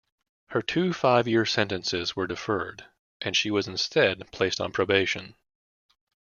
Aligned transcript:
Her 0.47 0.63
two 0.63 0.93
five-year 0.93 1.45
sentences 1.45 2.15
were 2.15 2.25
deferred, 2.25 2.85
and 3.21 3.37
she 3.37 3.51
was 3.51 3.67
instead 3.67 4.31
placed 4.31 4.59
on 4.59 4.71
probation. 4.71 5.35